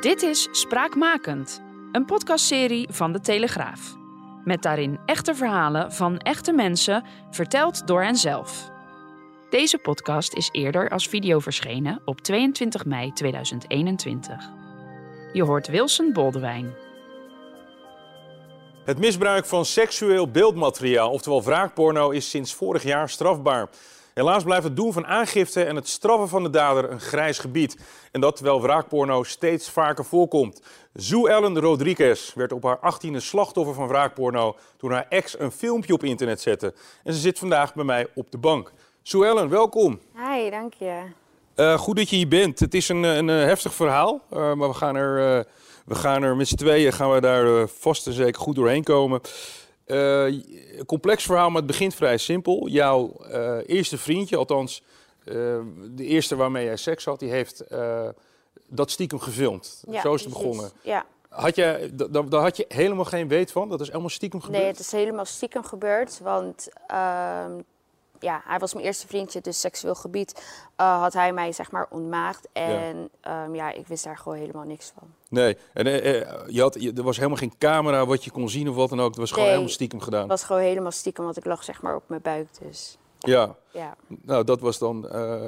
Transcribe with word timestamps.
Dit 0.00 0.22
is 0.22 0.48
Spraakmakend, 0.50 1.62
een 1.92 2.04
podcastserie 2.04 2.88
van 2.90 3.12
De 3.12 3.20
Telegraaf. 3.20 3.96
Met 4.44 4.62
daarin 4.62 4.98
echte 5.06 5.34
verhalen 5.34 5.92
van 5.92 6.18
echte 6.18 6.52
mensen, 6.52 7.04
verteld 7.30 7.86
door 7.86 8.02
henzelf. 8.02 8.70
Deze 9.50 9.78
podcast 9.78 10.34
is 10.34 10.48
eerder 10.52 10.90
als 10.90 11.08
video 11.08 11.38
verschenen 11.38 12.02
op 12.04 12.20
22 12.20 12.84
mei 12.84 13.12
2021. 13.12 14.50
Je 15.32 15.42
hoort 15.42 15.68
Wilson 15.68 16.12
Boldewijn. 16.12 16.74
Het 18.90 18.98
misbruik 18.98 19.46
van 19.46 19.64
seksueel 19.64 20.30
beeldmateriaal, 20.30 21.10
oftewel 21.10 21.42
wraakporno, 21.42 22.10
is 22.10 22.30
sinds 22.30 22.54
vorig 22.54 22.82
jaar 22.82 23.08
strafbaar. 23.08 23.68
Helaas 24.14 24.42
blijft 24.42 24.64
het 24.64 24.76
doen 24.76 24.92
van 24.92 25.06
aangifte 25.06 25.64
en 25.64 25.76
het 25.76 25.88
straffen 25.88 26.28
van 26.28 26.42
de 26.42 26.50
dader 26.50 26.90
een 26.90 27.00
grijs 27.00 27.38
gebied. 27.38 27.76
En 28.12 28.20
dat 28.20 28.36
terwijl 28.36 28.62
wraakporno 28.62 29.22
steeds 29.22 29.70
vaker 29.70 30.04
voorkomt. 30.04 30.62
Zoe 30.94 31.28
Ellen 31.28 31.60
Rodriguez 31.60 32.34
werd 32.34 32.52
op 32.52 32.62
haar 32.62 32.78
18e 32.94 33.16
slachtoffer 33.16 33.74
van 33.74 33.88
wraakporno 33.88 34.56
toen 34.76 34.90
haar 34.90 35.06
ex 35.08 35.38
een 35.38 35.52
filmpje 35.52 35.92
op 35.92 36.04
internet 36.04 36.40
zette. 36.40 36.74
En 37.04 37.12
ze 37.12 37.20
zit 37.20 37.38
vandaag 37.38 37.74
bij 37.74 37.84
mij 37.84 38.06
op 38.14 38.30
de 38.30 38.38
bank. 38.38 38.72
Zoe 39.02 39.26
Ellen, 39.26 39.48
welkom. 39.48 40.00
Hi, 40.14 40.50
dank 40.50 40.74
je. 40.74 41.02
Uh, 41.56 41.78
goed 41.78 41.96
dat 41.96 42.10
je 42.10 42.16
hier 42.16 42.28
bent. 42.28 42.60
Het 42.60 42.74
is 42.74 42.88
een, 42.88 43.02
een, 43.02 43.28
een 43.28 43.46
heftig 43.46 43.74
verhaal, 43.74 44.20
uh, 44.32 44.52
maar 44.52 44.68
we 44.68 44.74
gaan 44.74 44.96
er, 44.96 45.36
uh, 45.36 45.44
we 45.90 45.96
gaan 45.96 46.22
er 46.22 46.36
met 46.36 46.48
z'n 46.48 46.54
tweeën 46.54 46.92
gaan 46.92 47.12
we 47.12 47.20
daar 47.20 47.68
vast 47.68 48.06
en 48.06 48.12
zeker 48.12 48.40
goed 48.40 48.54
doorheen 48.54 48.82
komen. 48.82 49.20
Uh, 49.86 50.42
complex 50.86 51.24
verhaal, 51.24 51.48
maar 51.48 51.56
het 51.56 51.66
begint 51.66 51.94
vrij 51.94 52.16
simpel. 52.16 52.68
Jouw 52.68 53.16
uh, 53.32 53.56
eerste 53.66 53.98
vriendje, 53.98 54.36
althans 54.36 54.82
uh, 55.24 55.34
de 55.90 56.04
eerste 56.04 56.36
waarmee 56.36 56.64
jij 56.64 56.76
seks 56.76 57.04
had, 57.04 57.18
die 57.18 57.30
heeft 57.30 57.64
dat 58.68 58.90
stiekem 58.90 59.18
gefilmd. 59.20 59.82
Ja, 59.90 60.00
Zo 60.00 60.14
is 60.14 60.24
het 60.24 60.32
precies. 60.32 60.48
begonnen. 60.48 60.70
Ja. 60.82 61.06
Had 61.28 61.56
je, 61.56 61.90
daar 62.28 62.40
had 62.42 62.56
je 62.56 62.64
helemaal 62.68 63.04
geen 63.04 63.28
weet 63.28 63.52
van? 63.52 63.68
Dat 63.68 63.80
is 63.80 63.86
helemaal 63.86 64.08
stiekem 64.08 64.40
gebeurd? 64.40 64.62
Nee, 64.62 64.70
het 64.70 64.80
is 64.80 64.92
helemaal 64.92 65.24
stiekem 65.24 65.64
gebeurd. 65.64 66.20
Want 66.22 66.68
uh, 66.90 67.44
ja, 68.20 68.42
hij 68.44 68.58
was 68.58 68.74
mijn 68.74 68.86
eerste 68.86 69.06
vriendje, 69.06 69.40
dus 69.40 69.60
seksueel 69.60 69.94
gebied 69.94 70.42
uh, 70.80 71.00
had 71.00 71.12
hij 71.12 71.32
mij 71.32 71.52
zeg 71.52 71.70
maar 71.70 71.86
ontmaagd. 71.90 72.48
En 72.52 73.10
ja. 73.22 73.44
Um, 73.44 73.54
ja, 73.54 73.72
ik 73.72 73.86
wist 73.86 74.04
daar 74.04 74.18
gewoon 74.18 74.38
helemaal 74.38 74.64
niks 74.64 74.92
van. 74.98 75.08
Nee, 75.28 75.56
en 75.72 75.86
uh, 75.86 76.02
je 76.46 76.60
had, 76.60 76.76
je, 76.80 76.92
er 76.92 77.02
was 77.02 77.16
helemaal 77.16 77.38
geen 77.38 77.54
camera 77.58 78.06
wat 78.06 78.24
je 78.24 78.30
kon 78.30 78.48
zien 78.48 78.68
of 78.68 78.74
wat 78.74 78.88
dan 78.88 79.00
ook. 79.00 79.08
Het 79.08 79.18
was 79.18 79.30
gewoon 79.32 79.48
helemaal 79.48 79.68
stiekem 79.68 80.00
gedaan. 80.00 80.20
Het 80.20 80.30
was 80.30 80.44
gewoon 80.44 80.62
helemaal 80.62 80.90
stiekem, 80.90 81.24
want 81.24 81.36
ik 81.36 81.44
lag 81.44 81.64
zeg 81.64 81.82
maar 81.82 81.96
op 81.96 82.04
mijn 82.06 82.22
buik. 82.22 82.48
Dus. 82.60 82.98
Ja. 83.18 83.56
ja. 83.72 83.96
Nou, 84.06 84.44
dat 84.44 84.60
was 84.60 84.78
dan 84.78 85.08
uh, 85.12 85.42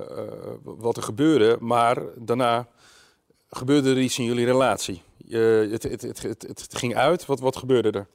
wat 0.62 0.96
er 0.96 1.02
gebeurde. 1.02 1.56
Maar 1.60 1.98
daarna 2.16 2.66
gebeurde 3.50 3.90
er 3.90 3.98
iets 3.98 4.18
in 4.18 4.24
jullie 4.24 4.44
relatie. 4.44 5.02
Uh, 5.28 5.72
het, 5.72 5.82
het, 5.82 6.02
het, 6.02 6.42
het, 6.42 6.68
ging 6.70 6.96
uit. 6.96 7.26
Wat, 7.26 7.40
wat 7.40 7.56
gebeurde 7.56 7.90
er? 7.90 8.06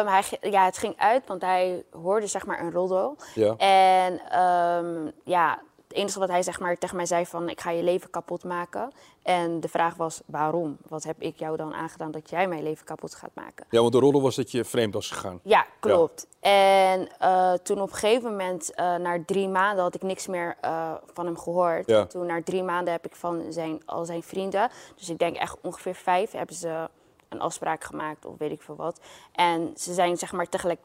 Um, 0.00 0.06
hij, 0.06 0.22
ja, 0.40 0.64
het 0.64 0.78
ging 0.78 0.94
uit, 0.96 1.22
want 1.26 1.42
hij 1.42 1.84
hoorde 1.90 2.26
zeg 2.26 2.46
maar 2.46 2.60
een 2.60 2.72
roddel. 2.72 3.16
Ja. 3.34 3.56
En 3.56 4.40
um, 4.42 5.12
ja, 5.24 5.62
het 5.88 5.96
enige 5.96 6.18
wat 6.18 6.28
hij 6.28 6.42
zeg 6.42 6.60
maar, 6.60 6.78
tegen 6.78 6.96
mij 6.96 7.06
zei 7.06 7.26
van... 7.26 7.48
ik 7.48 7.60
ga 7.60 7.70
je 7.70 7.82
leven 7.82 8.10
kapot 8.10 8.44
maken. 8.44 8.92
En 9.22 9.60
de 9.60 9.68
vraag 9.68 9.94
was, 9.94 10.20
waarom? 10.26 10.76
Wat 10.88 11.04
heb 11.04 11.20
ik 11.20 11.38
jou 11.38 11.56
dan 11.56 11.74
aangedaan 11.74 12.10
dat 12.10 12.30
jij 12.30 12.48
mijn 12.48 12.62
leven 12.62 12.84
kapot 12.84 13.14
gaat 13.14 13.30
maken? 13.34 13.66
Ja, 13.70 13.80
want 13.80 13.92
de 13.92 13.98
roddel 13.98 14.22
was 14.22 14.36
dat 14.36 14.50
je 14.50 14.64
vreemd 14.64 14.94
was 14.94 15.10
gegaan. 15.10 15.40
Ja, 15.42 15.66
klopt. 15.80 16.26
Ja. 16.40 16.50
En 16.50 17.08
uh, 17.22 17.52
toen 17.52 17.80
op 17.80 17.88
een 17.88 17.94
gegeven 17.94 18.30
moment, 18.30 18.70
uh, 18.70 18.76
na 18.96 19.18
drie 19.26 19.48
maanden, 19.48 19.82
had 19.82 19.94
ik 19.94 20.02
niks 20.02 20.26
meer 20.26 20.56
uh, 20.64 20.92
van 21.12 21.26
hem 21.26 21.38
gehoord. 21.38 21.86
Ja. 21.86 22.06
Toen 22.06 22.26
na 22.26 22.42
drie 22.42 22.62
maanden 22.62 22.92
heb 22.92 23.06
ik 23.06 23.16
van 23.16 23.52
zijn, 23.52 23.82
al 23.86 24.04
zijn 24.04 24.22
vrienden, 24.22 24.70
dus 24.96 25.08
ik 25.08 25.18
denk 25.18 25.36
echt 25.36 25.56
ongeveer 25.62 25.94
vijf, 25.94 26.30
hebben 26.30 26.56
ze 26.56 26.88
een 27.28 27.40
afspraak 27.40 27.84
gemaakt 27.84 28.24
of 28.24 28.38
weet 28.38 28.50
ik 28.50 28.62
veel 28.62 28.76
wat. 28.76 29.00
En 29.32 29.72
ze 29.76 29.94
zijn 29.94 30.16
zeg 30.16 30.32
maar 30.32 30.48
tegelijk, 30.48 30.80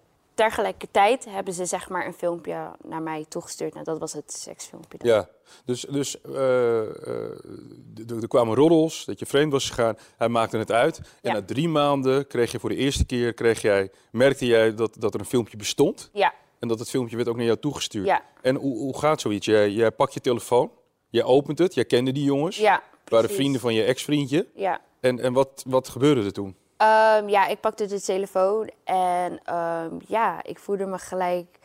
tegelijkertijd 0.45 1.25
hebben 1.29 1.53
ze 1.53 1.65
zeg 1.65 1.89
maar 1.89 2.05
een 2.05 2.13
filmpje 2.13 2.71
naar 2.83 3.01
mij 3.01 3.25
toegestuurd. 3.29 3.75
En 3.75 3.83
dat 3.83 3.99
was 3.99 4.13
het 4.13 4.33
seksfilmpje. 4.33 4.97
Dan. 4.97 5.07
Ja, 5.07 5.29
dus, 5.65 5.81
dus 5.81 6.17
uh, 6.25 6.33
uh, 6.33 8.21
er 8.21 8.27
kwamen 8.27 8.55
roddels, 8.55 9.05
dat 9.05 9.19
je 9.19 9.25
vreemd 9.25 9.51
was 9.51 9.69
gegaan. 9.69 9.97
Hij 10.17 10.29
maakte 10.29 10.57
het 10.57 10.71
uit. 10.71 10.97
En 10.97 11.03
Ja. 11.21 11.33
na 11.33 11.41
drie 11.45 11.69
maanden 11.69 12.27
kreeg 12.27 12.51
je 12.51 12.59
voor 12.59 12.69
de 12.69 12.75
eerste 12.75 13.05
keer, 13.05 13.33
kreeg 13.33 13.61
jij, 13.61 13.89
merkte 14.11 14.45
jij 14.45 14.75
dat, 14.75 14.95
dat 14.99 15.13
er 15.13 15.19
een 15.19 15.25
filmpje 15.25 15.57
bestond. 15.57 16.09
Ja, 16.13 16.33
En 16.59 16.67
dat 16.67 16.79
het 16.79 16.89
filmpje 16.89 17.15
werd 17.15 17.27
ook 17.27 17.35
naar 17.35 17.45
jou 17.45 17.59
toegestuurd. 17.59 18.05
Ja. 18.05 18.23
En 18.41 18.55
hoe, 18.55 18.77
hoe 18.77 18.97
gaat 18.99 19.21
zoiets? 19.21 19.45
Jij, 19.45 19.69
jij 19.71 19.91
pakt 19.91 20.13
je 20.13 20.19
telefoon, 20.21 20.71
jij 21.09 21.23
opent 21.23 21.57
het, 21.59 21.73
jij 21.73 21.85
kende 21.85 22.11
die 22.11 22.23
jongens. 22.23 22.57
ja. 22.57 22.83
Waren 23.05 23.29
vrienden 23.29 23.61
van 23.61 23.73
je 23.73 23.83
ex-vriendje. 23.83 24.47
Ja. 24.55 24.81
En, 24.99 25.19
en 25.19 25.33
wat, 25.33 25.63
wat 25.67 25.89
gebeurde 25.89 26.23
er 26.23 26.33
toen? 26.33 26.55
Um, 26.81 27.29
ja, 27.29 27.47
ik 27.47 27.59
pakte 27.59 27.85
de 27.85 28.01
telefoon 28.01 28.69
en 28.83 29.55
um, 29.55 29.99
ja, 30.07 30.43
ik 30.43 30.59
voelde 30.59 30.85
me 30.85 30.97
gelijk. 30.97 31.59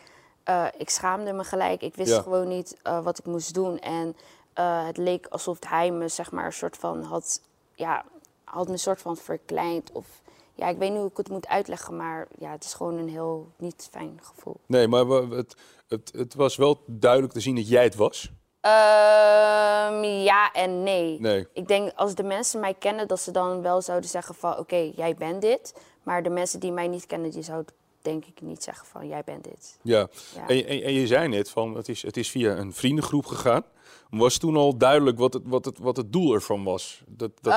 Uh, 0.49 0.67
ik 0.77 0.91
schaamde 0.91 1.33
me 1.33 1.45
gelijk. 1.45 1.83
Ik 1.83 1.95
wist 1.95 2.11
Ja. 2.11 2.23
gewoon 2.23 2.49
niet 2.49 2.77
uh, 2.87 3.05
wat 3.05 3.19
ik 3.19 3.25
moest 3.25 3.55
doen. 3.55 3.79
En 3.79 4.17
uh, 4.59 4.87
het 4.87 4.97
leek 4.97 5.27
alsof 5.27 5.59
hij 5.69 5.91
me, 5.91 6.09
zeg 6.09 6.31
maar, 6.33 6.45
een 6.45 6.53
soort 6.53 6.77
van 6.77 7.03
had. 7.03 7.41
Ja, 7.75 8.05
had 8.45 8.67
me 8.67 8.73
een 8.73 8.79
soort 8.79 9.01
van 9.01 9.17
verkleind. 9.17 9.93
Of 9.93 10.07
ja, 10.55 10.69
ik 10.69 10.79
weet 10.79 10.91
niet 10.91 10.99
hoe 11.01 11.11
ik 11.11 11.17
het 11.17 11.29
moet 11.29 11.49
uitleggen, 11.49 11.97
maar 11.97 12.27
ja, 12.39 12.51
het 12.51 12.65
is 12.65 12.75
gewoon 12.75 12.99
een 12.99 13.09
heel 13.09 13.53
niet 13.57 13.89
fijn 13.91 14.19
gevoel. 14.23 14.57
Nee, 14.67 14.89
maar 14.89 15.07
het, 15.07 15.57
het, 15.89 16.13
het 16.17 16.35
was 16.35 16.57
wel 16.57 16.83
duidelijk 16.87 17.33
te 17.33 17.41
zien 17.41 17.55
dat 17.55 17.69
jij 17.69 17.85
het 17.85 17.95
was. 17.95 18.33
Um, 18.67 20.05
ja 20.05 20.53
en 20.53 20.83
nee. 20.83 21.21
Nee. 21.21 21.47
Ik 21.53 21.69
denk 21.69 21.93
als 21.95 22.15
de 22.15 22.23
mensen 22.23 22.61
mij 22.61 22.75
kennen, 22.75 23.09
dat 23.09 23.21
ze 23.21 23.31
dan 23.31 23.63
wel 23.63 23.83
zouden 23.83 24.11
zeggen 24.11 24.35
van 24.35 24.59
oké, 24.59 24.91
jij 24.97 25.15
bent 25.15 25.41
dit. 25.43 25.75
Maar 26.03 26.23
de 26.23 26.31
mensen 26.31 26.61
die 26.61 26.73
mij 26.73 26.89
niet 26.89 27.07
kennen, 27.07 27.31
die 27.31 27.43
zouden 27.43 27.75
denk 28.03 28.25
ik 28.25 28.41
niet 28.41 28.63
zeggen 28.63 28.87
van 28.87 29.09
jij 29.09 29.23
bent 29.25 29.45
dit. 29.45 29.79
Ja. 29.83 30.07
Ja. 30.35 30.47
En, 30.49 30.67
en, 30.67 30.83
en 30.83 30.93
je 30.93 31.07
zei 31.07 31.29
net 31.29 31.51
van 31.51 31.75
het 31.77 31.89
is, 31.89 32.03
het 32.03 32.17
is 32.17 32.31
via 32.31 32.57
een 32.57 32.73
vriendengroep 32.75 33.27
gegaan. 33.27 33.63
Was 34.11 34.39
toen 34.39 34.57
al 34.57 34.77
duidelijk 34.77 35.19
wat 35.19 35.33
het, 35.33 35.43
wat 35.47 35.65
het, 35.65 35.79
wat 35.79 35.97
het 35.97 36.13
doel 36.13 36.35
ervan 36.35 36.65
was? 36.65 37.03
Dat, 37.07 37.31
dat, 37.41 37.53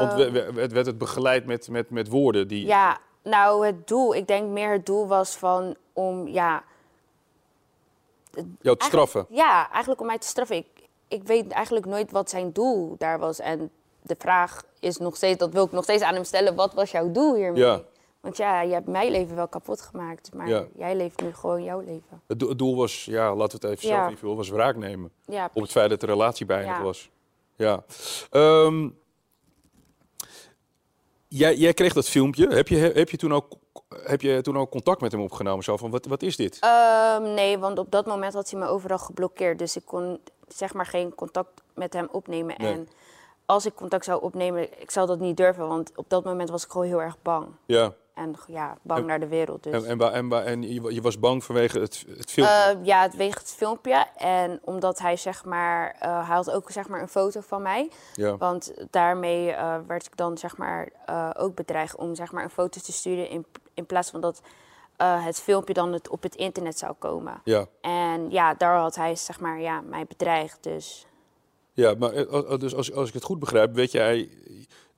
want 0.00 0.12
we- 0.14 0.30
we- 0.30 0.52
werd, 0.52 0.72
werd 0.72 0.86
het 0.86 0.98
begeleid 0.98 1.46
met, 1.46 1.68
met, 1.68 1.90
met 1.90 2.08
woorden 2.08 2.48
die. 2.48 2.60
Ehm, 2.60 2.68
Ja, 2.68 2.98
nou 3.22 3.66
het 3.66 3.88
doel, 3.88 4.14
ik 4.14 4.26
denk 4.26 4.48
meer 4.48 4.72
het 4.72 4.86
doel 4.86 5.06
was 5.06 5.36
van 5.36 5.76
om 5.92 6.28
ja, 6.28 6.64
jou 8.60 8.76
te 8.76 8.84
straffen. 8.84 9.26
ja, 9.28 9.70
eigenlijk 9.70 10.00
om 10.00 10.06
mij 10.06 10.18
te 10.18 10.26
straffen. 10.26 10.56
Ik, 10.56 10.66
ik 11.08 11.22
weet 11.22 11.50
eigenlijk 11.50 11.86
nooit 11.86 12.10
wat 12.10 12.30
zijn 12.30 12.52
doel 12.52 12.94
daar 12.98 13.18
was. 13.18 13.38
En 13.38 13.70
de 14.02 14.14
vraag 14.18 14.62
is 14.80 14.96
nog 14.96 15.16
steeds, 15.16 15.38
dat 15.38 15.52
wil 15.52 15.64
ik 15.64 15.72
nog 15.72 15.84
steeds 15.84 16.02
aan 16.02 16.14
hem 16.14 16.24
stellen, 16.24 16.54
wat 16.54 16.74
was 16.74 16.90
jouw 16.90 17.10
doel 17.10 17.34
hiermee? 17.34 17.62
Ja. 17.62 17.80
Want 18.20 18.36
ja, 18.36 18.62
je 18.62 18.72
hebt 18.72 18.86
mijn 18.86 19.10
leven 19.10 19.36
wel 19.36 19.48
kapot 19.48 19.80
gemaakt, 19.80 20.34
maar 20.34 20.48
Ja. 20.48 20.64
jij 20.76 20.96
leeft 20.96 21.20
nu 21.22 21.34
gewoon 21.34 21.62
jouw 21.64 21.80
leven. 21.80 22.22
Het, 22.26 22.38
do- 22.40 22.48
het 22.48 22.58
doel 22.58 22.76
was, 22.76 23.04
ja, 23.04 23.34
laten 23.34 23.60
we 23.60 23.66
het 23.66 23.76
even 23.76 23.88
Ja. 23.88 23.96
zelf 23.98 24.10
invullen, 24.10 24.36
was 24.36 24.48
wraak 24.48 24.76
nemen. 24.76 25.10
Ja, 25.24 25.50
Op 25.52 25.62
het 25.62 25.70
feit 25.70 25.90
dat 25.90 26.00
de 26.00 26.06
relatie 26.06 26.46
beëindigd 26.46 26.80
was. 26.82 27.10
Ja. 27.56 27.84
Ehm, 28.30 28.88
jij, 31.30 31.54
jij 31.56 31.74
kreeg 31.74 31.92
dat 31.92 32.08
filmpje. 32.08 32.48
Heb 32.48 32.68
je, 32.68 32.76
heb, 32.76 33.10
je 33.10 33.16
toen 33.16 33.34
ook, 33.34 33.52
heb 34.02 34.20
je 34.20 34.40
toen 34.40 34.58
ook 34.58 34.70
contact 34.70 35.00
met 35.00 35.12
hem 35.12 35.20
opgenomen? 35.20 35.64
Zo 35.64 35.76
van, 35.76 35.90
wat, 35.90 36.06
wat 36.06 36.22
is 36.22 36.36
dit? 36.36 36.58
Ehm, 36.60 37.34
nee, 37.34 37.58
want 37.58 37.78
op 37.78 37.90
dat 37.90 38.06
moment 38.06 38.34
had 38.34 38.50
hij 38.50 38.60
me 38.60 38.66
overal 38.66 38.98
geblokkeerd. 38.98 39.58
Dus 39.58 39.76
ik 39.76 39.84
kon 39.84 40.20
zeg 40.48 40.74
maar 40.74 40.86
geen 40.86 41.14
contact 41.14 41.62
met 41.74 41.92
hem 41.92 42.08
opnemen. 42.12 42.54
Nee. 42.58 42.72
En 42.72 42.88
als 43.46 43.66
ik 43.66 43.74
contact 43.74 44.04
zou 44.04 44.22
opnemen, 44.22 44.80
ik 44.80 44.90
zou 44.90 45.06
dat 45.06 45.18
niet 45.18 45.36
durven. 45.36 45.68
Want 45.68 45.92
op 45.96 46.04
dat 46.08 46.24
moment 46.24 46.50
was 46.50 46.64
ik 46.64 46.70
gewoon 46.70 46.86
heel 46.86 47.02
erg 47.02 47.22
bang. 47.22 47.46
Ja. 47.66 47.94
En 48.20 48.34
ja, 48.46 48.76
bang 48.82 49.00
En- 49.00 49.06
naar 49.06 49.20
de 49.20 49.28
wereld. 49.28 49.62
Dus. 49.62 49.84
En, 49.84 50.00
en, 50.12 50.44
en, 50.44 50.62
je, 50.94 51.00
was 51.00 51.18
bang 51.18 51.44
vanwege 51.44 51.78
het, 51.78 52.04
het 52.16 52.30
filmpje? 52.30 52.54
Eh, 52.54 52.84
ja, 52.84 53.02
het 53.02 53.16
weegt 53.16 53.38
het 53.38 53.52
filmpje. 53.52 54.06
En 54.16 54.60
omdat 54.64 54.98
hij 54.98 55.16
zeg 55.16 55.44
maar, 55.44 55.96
eh, 56.00 56.26
hij 56.28 56.36
had 56.36 56.50
ook 56.50 56.70
zeg 56.70 56.88
maar 56.88 57.00
een 57.00 57.08
foto 57.08 57.40
van 57.40 57.62
mij. 57.62 57.90
ja. 58.14 58.36
Want 58.36 58.74
daarmee 58.90 59.52
eh, 59.52 59.76
werd 59.86 60.06
ik 60.06 60.16
dan 60.16 60.38
zeg 60.38 60.56
maar 60.56 60.88
ook 61.36 61.54
bedreigd 61.54 61.96
om 61.96 62.14
zeg 62.14 62.32
maar 62.32 62.44
een 62.44 62.50
foto 62.50 62.80
te 62.80 62.92
sturen 62.92 63.28
in, 63.28 63.46
in 63.74 63.86
plaats 63.86 64.10
van 64.10 64.20
dat 64.20 64.42
het 64.96 65.40
filmpje 65.40 65.74
dan 65.74 65.92
het, 65.92 66.08
op 66.08 66.22
het 66.22 66.34
internet 66.34 66.78
zou 66.78 66.92
komen. 66.98 67.40
Ja. 67.44 67.66
En 67.80 68.30
ja, 68.30 68.54
daar 68.54 68.76
had 68.76 68.94
hij 68.94 69.16
zeg 69.16 69.40
maar 69.40 69.60
ja, 69.60 69.80
mij 69.80 70.06
bedreigd. 70.06 70.62
Dus 70.62 71.06
Ja, 71.72 71.94
maar 71.94 72.12
dus 72.58 72.74
als, 72.74 72.92
als 72.92 73.08
ik 73.08 73.14
het 73.14 73.22
goed 73.22 73.38
begrijp, 73.38 73.74
weet 73.74 73.92
jij, 73.92 74.30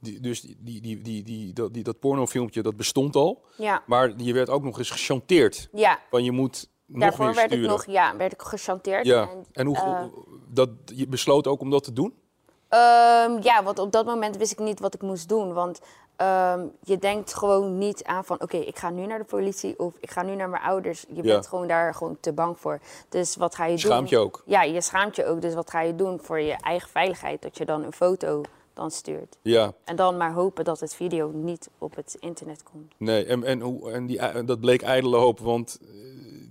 die, 0.02 0.20
dus 0.20 0.40
die, 0.40 0.56
die, 0.60 0.80
die, 0.80 1.02
die, 1.02 1.22
die, 1.22 1.52
dat, 1.52 1.74
die, 1.74 1.82
dat 1.82 1.98
pornofilmpje 1.98 2.62
dat 2.62 2.76
bestond 2.76 3.16
al, 3.16 3.44
ja, 3.56 3.82
maar 3.86 4.12
je 4.16 4.32
werd 4.32 4.48
ook 4.48 4.62
nog 4.62 4.78
eens 4.78 4.90
gechanteerd. 4.90 5.68
ja. 5.72 5.98
Van 6.10 6.24
je 6.24 6.32
moet 6.32 6.70
nog 6.86 7.18
meer 7.18 7.34
werd 7.34 7.38
sturen. 7.38 7.64
ik 7.64 7.70
nog 7.70 7.86
ja, 7.86 8.16
werd 8.16 8.32
ik 8.32 8.42
gechanteerd. 8.42 9.06
Ja, 9.06 9.28
En, 9.28 9.46
en 9.52 9.66
hoe, 9.66 9.76
eh, 9.76 10.04
dat, 10.48 10.68
je 10.84 11.06
besloot 11.06 11.46
ook 11.46 11.60
om 11.60 11.70
dat 11.70 11.84
te 11.84 11.92
doen? 11.92 12.14
Ehm, 12.68 13.38
ja, 13.42 13.62
want 13.62 13.78
op 13.78 13.92
dat 13.92 14.06
moment 14.06 14.36
wist 14.36 14.52
ik 14.52 14.58
niet 14.58 14.80
wat 14.80 14.94
ik 14.94 15.02
moest 15.02 15.28
doen. 15.28 15.52
Want 15.52 15.80
ehm, 16.16 16.66
je 16.82 16.98
denkt 16.98 17.34
gewoon 17.34 17.78
niet 17.78 18.04
aan 18.04 18.24
van... 18.24 18.40
oké, 18.40 18.56
ik 18.56 18.78
ga 18.78 18.90
nu 18.90 19.06
naar 19.06 19.18
de 19.18 19.24
politie 19.24 19.78
of 19.78 19.94
ik 20.00 20.10
ga 20.10 20.22
nu 20.22 20.34
naar 20.34 20.48
mijn 20.48 20.62
ouders. 20.62 21.04
Je 21.08 21.22
bent 21.22 21.46
gewoon 21.46 21.66
daar 21.66 21.94
gewoon 21.94 22.16
te 22.20 22.32
bang 22.32 22.58
voor. 22.58 22.80
Dus 23.08 23.36
wat 23.36 23.54
ga 23.54 23.64
je 23.64 23.70
doen? 23.70 23.78
Schaamt 23.78 24.08
je 24.08 24.18
ook? 24.18 24.42
Ja, 24.46 24.62
je 24.62 24.80
schaamt 24.80 25.16
je 25.16 25.26
ook. 25.26 25.42
Dus 25.42 25.54
wat 25.54 25.70
ga 25.70 25.80
je 25.80 25.94
doen 25.94 26.20
voor 26.22 26.40
je 26.40 26.52
eigen 26.52 26.88
veiligheid? 26.88 27.42
Dat 27.42 27.58
je 27.58 27.64
dan 27.64 27.82
een 27.82 27.92
foto 27.92 28.42
dan 28.74 28.90
stuurt. 28.90 29.38
Ja, 29.42 29.72
En 29.84 29.96
dan 29.96 30.16
maar 30.16 30.32
hopen 30.32 30.64
dat 30.64 30.80
het 30.80 30.94
video 30.94 31.30
niet 31.34 31.68
op 31.78 31.94
het 31.96 32.16
internet 32.20 32.62
komt. 32.62 32.92
nee. 32.98 33.24
En, 33.24 33.44
en, 33.44 33.60
hoe, 33.60 33.92
en 33.92 34.06
die, 34.06 34.22
i- 34.22 34.44
dat 34.44 34.60
bleek 34.60 34.82
ijdele 34.82 35.16
hoop, 35.16 35.38
want 35.38 35.78
eh, 35.82 35.88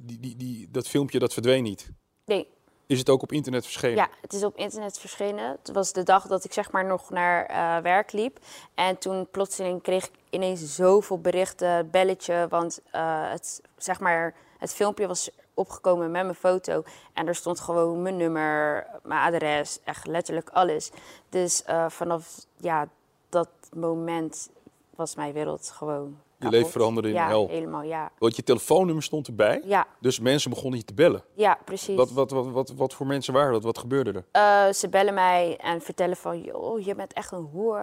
die, 0.06 0.20
die, 0.20 0.36
die, 0.36 0.68
dat 0.72 0.88
filmpje 0.88 1.20
dat 1.20 1.34
verdween 1.34 1.64
niet. 1.64 1.90
Nee, 2.26 2.48
Is 2.86 3.00
het 3.00 3.10
ook 3.10 3.22
op 3.22 3.32
internet 3.32 3.64
verschenen? 3.64 3.96
ja, 3.96 4.10
het 4.22 4.34
is 4.34 4.44
op 4.44 4.58
internet 4.58 5.00
verschenen. 5.00 5.58
Het 5.64 5.72
was 5.74 5.94
de 5.94 6.04
dag 6.04 6.28
dat 6.28 6.44
ik 6.44 6.54
zeg 6.54 6.72
maar 6.72 6.86
nog 6.86 7.10
naar 7.10 7.46
eh, 7.46 7.78
werk 7.84 8.12
liep. 8.12 8.40
En 8.76 8.98
toen 8.98 9.28
plotseling 9.32 9.82
kreeg 9.82 10.06
ik 10.06 10.12
ineens 10.30 10.76
zoveel 10.76 11.20
berichten, 11.20 11.90
belletje. 11.90 12.46
Want 12.50 12.82
eh, 12.92 13.30
het, 13.32 13.62
zeg 13.78 14.00
maar, 14.00 14.36
het 14.58 14.74
filmpje 14.74 15.08
was 15.08 15.30
opgekomen 15.53 16.12
met 16.12 16.24
mijn 16.24 16.36
foto. 16.36 16.83
En 17.13 17.27
er 17.27 17.36
stond 17.36 17.59
gewoon 17.59 18.01
mijn 18.01 18.18
nummer, 18.18 18.88
mijn 19.03 19.33
adres, 19.33 19.80
echt 19.83 20.07
letterlijk 20.07 20.50
alles. 20.50 20.92
Dus 21.30 21.63
eh, 21.63 21.89
vanaf 21.89 22.45
ja, 22.57 22.88
dat 23.30 23.50
moment 23.75 24.50
was 24.95 25.15
mijn 25.15 25.33
wereld 25.33 25.69
gewoon 25.69 26.18
Je 26.44 26.50
leven 26.50 26.58
kapot. 26.66 26.72
veranderde 26.72 27.10
in 27.10 27.16
ja, 27.16 27.28
hel. 27.28 27.48
helemaal, 27.48 27.82
ja. 27.82 28.12
Want 28.18 28.36
je 28.36 28.44
telefoonnummer 28.44 29.04
stond 29.04 29.28
erbij, 29.28 29.62
Ja, 29.66 29.88
dus 30.00 30.20
mensen 30.20 30.50
begonnen 30.50 30.80
je 30.80 30.86
te 30.86 30.94
bellen. 30.94 31.24
ja, 31.34 31.58
precies. 31.66 31.96
Wat, 31.96 32.12
wat, 32.12 32.32
wat, 32.32 32.48
wat, 32.48 32.74
wat 32.76 32.94
voor 32.94 33.08
mensen 33.08 33.34
waren 33.34 33.52
dat? 33.54 33.64
Wat 33.64 33.78
gebeurde 33.78 34.12
er? 34.12 34.26
Eh, 34.68 34.74
ze 34.74 34.90
bellen 34.90 35.14
mij 35.14 35.58
en 35.62 35.82
vertellen 35.82 36.18
van, 36.18 36.42
joh, 36.42 36.80
je 36.86 36.96
bent 36.96 37.14
echt 37.14 37.32
een 37.32 37.50
hoer. 37.52 37.80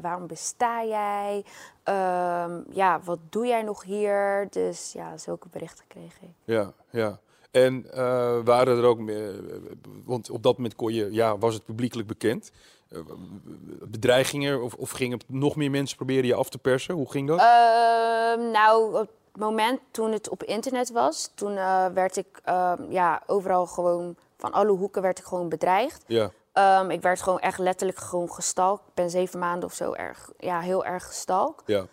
Waarom 0.00 0.26
besta 0.26 0.84
jij? 0.84 1.44
Ehm, 1.82 2.60
ja, 2.70 3.00
wat 3.04 3.18
doe 3.30 3.46
jij 3.46 3.62
nog 3.62 3.82
hier? 3.82 4.46
Dus 4.50 4.92
ja, 4.92 5.16
zulke 5.16 5.48
berichten 5.50 5.84
kreeg 5.88 6.14
ik. 6.20 6.28
Ja, 6.44 6.72
ja. 6.90 7.18
En 7.50 7.92
eh, 7.92 8.38
waren 8.44 8.76
er 8.78 8.84
ook, 8.84 8.98
meer- 8.98 9.34
want 10.04 10.30
op 10.30 10.42
dat 10.42 10.56
moment 10.56 10.74
kon 10.76 10.92
je, 10.92 11.12
ja, 11.12 11.38
was 11.38 11.54
het 11.54 11.64
publiekelijk 11.64 12.08
bekend. 12.08 12.50
Eh, 12.88 12.98
bedreigingen 13.84 14.62
of, 14.62 14.74
of 14.74 14.90
gingen 14.90 15.18
nog 15.26 15.56
meer 15.56 15.70
mensen 15.70 15.96
proberen 15.96 16.26
je 16.26 16.34
af 16.34 16.48
te 16.48 16.58
persen? 16.58 16.94
Hoe 16.94 17.10
ging 17.10 17.28
dat? 17.28 17.38
Ehm, 17.38 18.50
nou, 18.50 18.94
op 18.94 19.08
het 19.32 19.40
moment 19.42 19.80
toen 19.90 20.12
het 20.12 20.28
op 20.28 20.42
internet 20.42 20.90
was, 20.90 21.30
toen 21.34 21.56
eh, 21.56 21.86
werd 21.86 22.16
ik 22.16 22.40
ehm, 22.44 22.82
ja, 22.90 23.22
overal 23.26 23.66
gewoon, 23.66 24.16
van 24.36 24.52
alle 24.52 24.70
hoeken 24.72 25.02
werd 25.02 25.18
ik 25.18 25.24
gewoon 25.24 25.48
bedreigd. 25.48 26.04
ja, 26.06 26.30
Ehm, 26.52 26.90
ik 26.90 27.02
werd 27.02 27.22
gewoon 27.22 27.38
echt 27.40 27.58
letterlijk 27.58 27.98
gewoon 27.98 28.32
gestalkt. 28.32 28.82
Ik 28.88 28.94
ben 28.94 29.10
zeven 29.10 29.38
maanden 29.38 29.68
of 29.68 29.74
zo 29.74 29.92
erg, 29.92 30.30
ja, 30.38 30.60
heel 30.60 30.84
erg 30.84 31.06
gestalkt. 31.06 31.62
ja, 31.66 31.86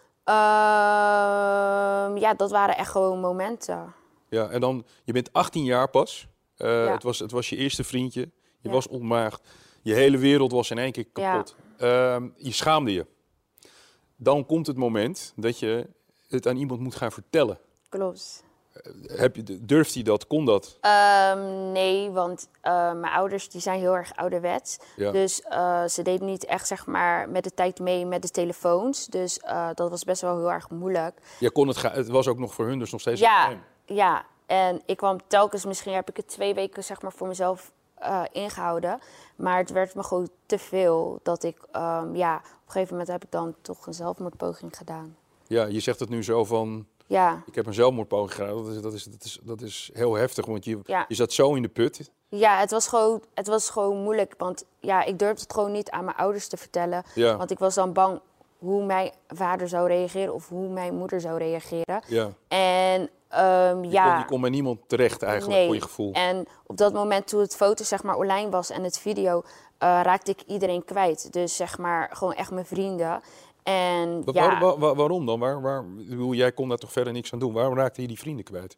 ja, 2.15 2.33
dat 2.33 2.51
waren 2.51 2.77
echt 2.77 2.91
gewoon 2.91 3.19
momenten. 3.19 3.93
Ja. 4.29 4.49
En 4.49 4.61
dan, 4.61 4.85
je 5.03 5.13
bent 5.13 5.33
18 5.33 5.63
jaar 5.63 5.89
pas. 5.89 6.27
Eh, 6.57 6.67
Ja. 6.85 6.91
het, 6.91 7.03
was, 7.03 7.19
het 7.19 7.31
was 7.31 7.49
je 7.49 7.55
eerste 7.55 7.83
vriendje. 7.83 8.21
Je 8.21 8.69
Ja. 8.69 8.71
was 8.71 8.87
ontmaagd. 8.87 9.41
Je 9.81 9.93
hele 9.93 10.17
wereld 10.17 10.51
was 10.51 10.71
in 10.71 10.77
één 10.77 10.91
keer 10.91 11.05
kapot. 11.13 11.55
Ehm, 11.77 12.27
je 12.35 12.51
schaamde 12.51 12.93
je. 12.93 13.05
Dan 14.15 14.45
komt 14.45 14.67
het 14.67 14.77
moment 14.77 15.33
dat 15.35 15.59
je 15.59 15.87
het 16.27 16.47
aan 16.47 16.57
iemand 16.57 16.79
moet 16.79 16.95
gaan 16.95 17.11
vertellen. 17.11 17.59
Klopt. 17.89 18.43
Heb 19.07 19.35
je, 19.35 19.65
durft 19.65 19.93
hij 19.93 20.03
dat? 20.03 20.27
Kon 20.27 20.45
dat? 20.45 20.77
Ehm, 20.81 21.71
nee, 21.71 22.09
want 22.09 22.49
eh, 22.61 22.93
mijn 22.93 23.13
ouders 23.13 23.49
die 23.49 23.61
zijn 23.61 23.79
heel 23.79 23.95
erg 23.95 24.15
ouderwets. 24.15 24.77
Ja. 24.95 25.11
Dus 25.11 25.41
eh, 25.41 25.85
ze 25.85 26.01
deden 26.01 26.25
niet 26.27 26.45
echt 26.45 26.67
zeg 26.67 26.85
maar, 26.85 27.29
met 27.29 27.43
de 27.43 27.53
tijd 27.53 27.79
mee 27.79 28.05
met 28.05 28.21
de 28.21 28.29
telefoons. 28.29 29.05
Dus 29.05 29.39
eh, 29.39 29.69
dat 29.73 29.89
was 29.89 30.03
best 30.03 30.21
wel 30.21 30.37
heel 30.37 30.51
erg 30.51 30.69
moeilijk. 30.69 31.19
Je 31.39 31.51
kon 31.51 31.67
het, 31.67 31.81
het 31.81 32.07
was 32.07 32.27
ook 32.27 32.39
nog 32.39 32.53
voor 32.53 32.65
hun 32.65 32.79
dus 32.79 32.91
nog 32.91 33.01
steeds 33.01 33.21
een 33.21 33.27
Ja. 33.27 33.59
Ja, 33.85 34.25
en 34.45 34.81
ik 34.85 34.97
kwam 34.97 35.17
telkens, 35.27 35.65
misschien 35.65 35.93
heb 35.93 36.09
ik 36.09 36.17
het 36.17 36.27
twee 36.27 36.53
weken 36.53 36.83
zeg 36.83 37.01
maar, 37.01 37.11
voor 37.11 37.27
mezelf 37.27 37.71
eh, 37.95 38.21
ingehouden. 38.31 38.99
Maar 39.35 39.57
het 39.57 39.69
werd 39.71 39.95
me 39.95 40.03
gewoon 40.03 40.29
te 40.45 40.57
veel 40.57 41.19
dat 41.23 41.43
ik, 41.43 41.57
ehm, 41.71 42.15
ja, 42.15 42.35
op 42.35 42.43
een 42.65 42.71
gegeven 42.71 42.91
moment 42.91 43.11
heb 43.11 43.23
ik 43.23 43.31
dan 43.31 43.55
toch 43.61 43.87
een 43.87 43.93
zelfmoordpoging 43.93 44.77
gedaan. 44.77 45.15
Ja, 45.47 45.65
je 45.65 45.79
zegt 45.79 45.99
het 45.99 46.09
nu 46.09 46.23
zo 46.23 46.45
van, 46.45 46.85
Ja, 47.07 47.43
ik 47.45 47.55
heb 47.55 47.65
een 47.65 47.73
zelfmoordpoging 47.73 48.33
gedaan. 48.33 48.63
Dat 48.63 48.67
is, 48.75 48.81
dat 48.81 48.93
is, 48.93 49.03
dat 49.03 49.23
is, 49.23 49.39
dat 49.43 49.61
is 49.61 49.89
heel 49.93 50.13
heftig, 50.13 50.45
want 50.45 50.65
je, 50.65 50.79
Ja. 50.83 51.05
je 51.07 51.15
zat 51.15 51.33
zo 51.33 51.53
in 51.53 51.61
de 51.61 51.67
put. 51.67 52.11
ja 52.29 52.59
het, 52.59 52.71
was 52.71 52.87
gewoon, 52.87 53.21
het 53.33 53.47
was 53.47 53.69
gewoon 53.69 53.97
moeilijk. 54.03 54.33
Want 54.37 54.65
ja, 54.79 55.03
ik 55.03 55.19
durfde 55.19 55.41
het 55.41 55.53
gewoon 55.53 55.71
niet 55.71 55.89
aan 55.89 56.05
mijn 56.05 56.17
ouders 56.17 56.47
te 56.47 56.57
vertellen. 56.57 57.03
Ja, 57.15 57.37
Want 57.37 57.51
ik 57.51 57.59
was 57.59 57.75
dan 57.75 57.93
bang 57.93 58.19
hoe 58.57 58.85
mijn 58.85 59.11
vader 59.27 59.67
zou 59.67 59.87
reageren 59.87 60.33
of 60.33 60.49
hoe 60.49 60.69
mijn 60.69 60.95
moeder 60.95 61.21
zou 61.21 61.37
reageren. 61.37 62.01
ja. 62.07 62.29
En 62.47 63.09
Je, 63.41 63.87
ja. 63.89 64.09
kon, 64.11 64.19
je 64.19 64.25
kon 64.25 64.41
bij 64.41 64.49
niemand 64.49 64.79
terecht 64.87 65.23
eigenlijk, 65.23 65.57
Nee. 65.57 65.65
voor 65.65 65.75
je 65.75 65.81
gevoel. 65.81 66.13
En 66.13 66.47
op 66.65 66.77
dat 66.77 66.93
moment 66.93 67.27
toen 67.27 67.39
het 67.41 67.55
foto 67.55 67.83
zeg 67.83 68.03
maar 68.03 68.15
online 68.15 68.49
was 68.49 68.69
en 68.69 68.83
het 68.83 68.97
video, 68.99 69.41
eh, 69.77 69.99
raakte 70.03 70.31
ik 70.31 70.41
iedereen 70.41 70.85
kwijt. 70.85 71.33
Dus 71.33 71.55
zeg 71.55 71.77
maar 71.77 72.09
gewoon 72.13 72.33
echt 72.33 72.51
mijn 72.51 72.65
vrienden. 72.65 73.21
En 73.63 74.23
Wa- 74.25 74.31
ja, 74.33 74.47
waar- 74.47 74.59
wa- 74.59 74.77
wa- 74.77 74.95
waarom 74.95 75.25
dan? 75.25 75.39
Waar, 75.39 75.61
waar, 75.61 75.83
jij 76.31 76.51
kon 76.51 76.69
daar 76.69 76.77
toch 76.77 76.91
verder 76.91 77.13
niks 77.13 77.33
aan 77.33 77.39
doen? 77.39 77.53
Waarom 77.53 77.77
raakte 77.77 78.01
je 78.01 78.07
die 78.07 78.19
vrienden 78.19 78.45
kwijt? 78.45 78.77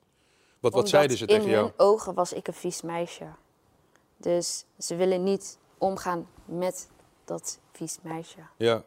Wat, 0.60 0.74
wat 0.74 0.90
zeiden 0.90 1.18
ze 1.18 1.26
tegen 1.26 1.44
in 1.44 1.50
jou? 1.50 1.64
hun 1.64 1.74
ogen 1.78 2.14
was 2.14 2.34
ik 2.34 2.48
een 2.48 2.54
vies 2.54 2.82
meisje. 2.82 3.26
Dus 4.18 4.66
ze 4.80 4.96
willen 4.96 5.24
niet 5.24 5.58
omgaan 5.78 6.28
met 6.46 6.90
dat 7.26 7.60
vies 7.72 7.98
meisje. 8.02 8.40
Ja. 8.58 8.84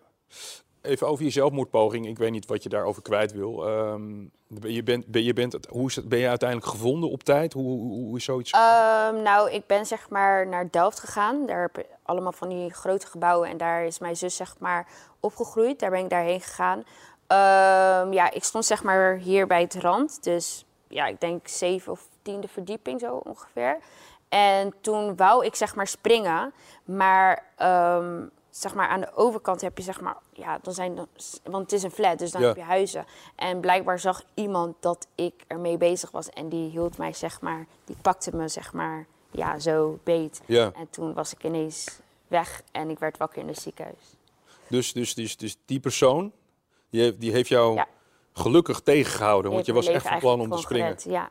Even 0.82 1.06
over 1.06 1.24
je 1.24 1.30
zelfmoordpoging. 1.30 2.06
Ik 2.06 2.18
weet 2.18 2.30
niet 2.30 2.46
wat 2.46 2.62
je 2.62 2.68
daarover 2.68 3.02
kwijt 3.02 3.32
wil. 3.32 3.68
Ehm, 3.68 4.24
je 4.60 4.82
bent, 4.82 5.06
ben, 5.06 5.22
je 5.22 5.32
bent, 5.32 5.66
hoe 5.68 5.88
is 5.88 5.96
het, 5.96 6.08
ben 6.08 6.18
je 6.18 6.28
uiteindelijk 6.28 6.70
gevonden 6.70 7.10
op 7.10 7.22
tijd? 7.22 7.52
Hoe, 7.52 7.80
hoe, 7.80 8.16
is 8.16 8.24
zoiets? 8.24 8.50
Ehm, 8.50 9.22
nou, 9.22 9.50
ik 9.50 9.66
ben 9.66 9.86
zeg 9.86 10.08
maar 10.08 10.46
naar 10.46 10.70
Delft 10.70 11.00
gegaan. 11.00 11.46
Daar 11.46 11.60
heb 11.60 11.76
je 11.76 11.86
allemaal 12.02 12.32
van 12.32 12.48
die 12.48 12.70
grote 12.70 13.06
gebouwen. 13.06 13.48
En 13.48 13.56
daar 13.56 13.84
is 13.84 13.98
mijn 13.98 14.16
zus 14.16 14.36
zeg 14.36 14.54
maar 14.58 14.88
opgegroeid. 15.20 15.78
Daar 15.78 15.90
ben 15.90 16.04
ik 16.04 16.10
daarheen 16.10 16.40
gegaan. 16.40 16.84
Ehm, 17.26 18.12
ja, 18.12 18.30
ik 18.30 18.44
stond 18.44 18.64
zeg 18.64 18.82
maar 18.82 19.16
hier 19.16 19.46
bij 19.46 19.60
het 19.60 19.74
rand. 19.74 20.22
Dus 20.22 20.64
ja, 20.88 21.06
ik 21.06 21.20
denk 21.20 21.48
zeven 21.48 21.92
of 21.92 22.08
tiende 22.22 22.48
verdieping 22.48 23.00
zo 23.00 23.20
ongeveer. 23.24 23.78
En 24.28 24.74
toen 24.80 25.16
wou 25.16 25.44
ik 25.44 25.54
zeg 25.54 25.74
maar 25.74 25.86
springen. 25.86 26.52
Maar 26.84 27.44
zeg 28.50 28.74
maar 28.74 28.88
aan 28.88 29.00
de 29.00 29.10
overkant 29.14 29.60
heb 29.60 29.76
je 29.78 29.82
zeg 29.84 30.00
maar... 30.00 30.16
Ja, 30.32 30.58
dan 30.62 30.74
zijn 30.74 30.94
dan, 30.94 31.06
want 31.44 31.62
het 31.62 31.72
is 31.72 31.82
een 31.82 31.90
flat, 31.90 32.18
dus 32.18 32.30
dan 32.30 32.40
Ja. 32.40 32.46
heb 32.46 32.56
je 32.56 32.62
huizen. 32.62 33.06
En 33.36 33.60
blijkbaar 33.60 33.98
zag 33.98 34.22
iemand 34.34 34.76
dat 34.80 35.06
ik 35.14 35.34
ermee 35.46 35.76
bezig 35.76 36.10
was. 36.10 36.28
En 36.30 36.48
die 36.48 36.70
hield 36.70 36.98
mij 36.98 37.12
zeg 37.12 37.40
maar... 37.40 37.66
Die 37.84 37.96
pakte 38.02 38.36
me 38.36 38.48
zeg 38.48 38.72
maar 38.72 39.06
ja, 39.30 39.58
zo 39.58 39.98
beet. 40.04 40.40
ja. 40.46 40.72
En 40.74 40.90
toen 40.90 41.14
was 41.14 41.32
ik 41.32 41.44
ineens 41.44 42.00
weg 42.28 42.62
en 42.72 42.90
ik 42.90 42.98
werd 42.98 43.16
wakker 43.18 43.42
in 43.42 43.48
het 43.48 43.58
ziekenhuis. 43.58 44.16
Dus, 44.68 44.92
dus, 44.92 45.14
dus, 45.14 45.36
dus 45.36 45.56
die 45.64 45.80
persoon, 45.80 46.32
die 46.90 47.00
heeft, 47.02 47.20
die 47.20 47.32
heeft 47.32 47.48
jou 47.48 47.74
Ja. 47.74 47.86
gelukkig 48.32 48.80
tegengehouden. 48.80 49.50
Want 49.50 49.66
je 49.66 49.72
was 49.72 49.86
echt 49.86 50.08
van 50.08 50.18
plan 50.18 50.40
om 50.40 50.50
te 50.50 50.56
springen. 50.58 50.86
gered. 50.86 51.04
Ja, 51.04 51.30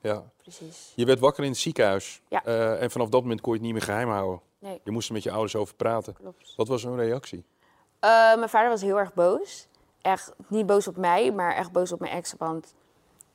Ja. 0.00 0.22
precies. 0.36 0.92
Je 0.96 1.04
werd 1.06 1.18
wakker 1.20 1.44
in 1.44 1.50
het 1.50 1.58
ziekenhuis. 1.58 2.22
Ja. 2.28 2.44
Eh, 2.44 2.82
en 2.82 2.90
vanaf 2.90 3.08
dat 3.08 3.22
moment 3.22 3.40
kon 3.40 3.52
je 3.52 3.58
het 3.58 3.66
niet 3.66 3.76
meer 3.76 3.86
geheim 3.86 4.08
houden. 4.08 4.40
Nee, 4.58 4.80
Je 4.84 4.90
moest 4.90 5.08
er 5.08 5.14
met 5.14 5.22
je 5.22 5.30
ouders 5.30 5.56
over 5.56 5.74
praten. 5.74 6.14
klopt. 6.14 6.52
Wat 6.56 6.68
was 6.68 6.82
hun 6.82 6.96
reactie? 6.96 7.44
Eh, 8.00 8.10
mijn 8.36 8.48
vader 8.48 8.68
was 8.68 8.82
heel 8.82 8.98
erg 8.98 9.14
boos. 9.14 9.68
Echt 10.02 10.32
niet 10.48 10.66
boos 10.66 10.88
op 10.88 10.96
mij, 10.96 11.32
maar 11.32 11.54
echt 11.54 11.72
boos 11.72 11.92
op 11.92 12.00
mijn 12.00 12.12
ex. 12.12 12.34
Want 12.38 12.74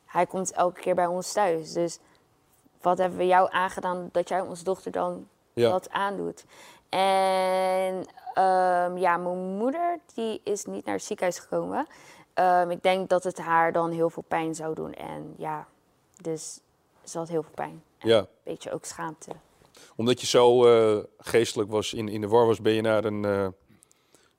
hij 0.05 0.25
komt 0.25 0.51
elke 0.51 0.79
keer 0.81 0.95
bij 0.95 1.05
ons 1.05 1.31
thuis. 1.33 1.73
Dus 1.73 1.99
wat 2.81 2.97
hebben 2.97 3.17
we 3.17 3.25
jou 3.25 3.47
aangedaan 3.51 4.09
dat 4.11 4.29
jij 4.29 4.41
onze 4.41 4.63
dochter 4.63 4.91
dan 4.91 5.27
Ja. 5.53 5.69
dat 5.69 5.89
aandoet? 5.89 6.45
En 6.89 8.05
ehm, 8.33 8.97
ja, 8.97 9.17
mijn 9.17 9.37
moeder 9.57 9.99
die 10.13 10.41
is 10.43 10.65
niet 10.65 10.85
naar 10.85 10.95
het 10.95 11.03
ziekenhuis 11.03 11.39
gekomen. 11.39 11.87
Ehm, 12.33 12.69
ik 12.69 12.83
denk 12.83 13.09
dat 13.09 13.23
het 13.23 13.37
haar 13.37 13.71
dan 13.71 13.91
heel 13.91 14.09
veel 14.09 14.23
pijn 14.27 14.55
zou 14.55 14.75
doen. 14.75 14.93
En 14.93 15.33
ja, 15.37 15.67
dus 16.21 16.59
ze 17.03 17.17
had 17.17 17.27
heel 17.27 17.43
veel 17.43 17.53
pijn. 17.55 17.83
En 17.97 18.09
Ja. 18.09 18.17
Een 18.17 18.27
beetje 18.43 18.71
ook 18.71 18.85
schaamte. 18.85 19.31
Omdat 19.95 20.21
je 20.21 20.27
zo 20.27 20.65
eh, 20.65 21.03
geestelijk 21.17 21.71
was, 21.71 21.93
in, 21.93 22.07
in 22.07 22.21
de 22.21 22.27
war 22.27 22.45
was, 22.45 22.61
ben 22.61 22.73
je 22.73 22.81
naar 22.81 23.05
een 23.05 23.25
eh, 23.25 23.47